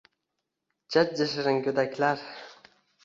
[0.95, 2.25] Jajji shirin go’daklar…